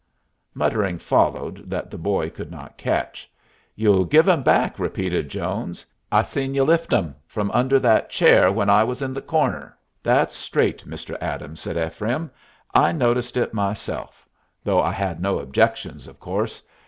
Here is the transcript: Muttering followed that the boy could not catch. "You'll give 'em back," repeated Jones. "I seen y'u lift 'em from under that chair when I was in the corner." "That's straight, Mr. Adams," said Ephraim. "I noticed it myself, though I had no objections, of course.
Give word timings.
Muttering 0.55 0.97
followed 0.97 1.69
that 1.69 1.91
the 1.91 1.97
boy 1.99 2.31
could 2.31 2.49
not 2.49 2.75
catch. 2.75 3.29
"You'll 3.75 4.03
give 4.03 4.27
'em 4.27 4.41
back," 4.41 4.79
repeated 4.79 5.29
Jones. 5.29 5.85
"I 6.11 6.23
seen 6.23 6.55
y'u 6.55 6.63
lift 6.63 6.91
'em 6.91 7.13
from 7.27 7.51
under 7.51 7.77
that 7.77 8.09
chair 8.09 8.51
when 8.51 8.67
I 8.67 8.83
was 8.83 9.03
in 9.03 9.13
the 9.13 9.21
corner." 9.21 9.77
"That's 10.01 10.35
straight, 10.35 10.87
Mr. 10.89 11.15
Adams," 11.21 11.59
said 11.61 11.77
Ephraim. 11.77 12.31
"I 12.73 12.91
noticed 12.93 13.37
it 13.37 13.53
myself, 13.53 14.27
though 14.63 14.81
I 14.81 14.91
had 14.91 15.21
no 15.21 15.37
objections, 15.37 16.07
of 16.07 16.19
course. 16.19 16.63